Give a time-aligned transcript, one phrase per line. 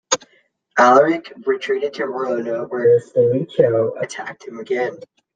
[0.79, 4.97] Alaric retreated to Verona, where Stilicho attacked him again.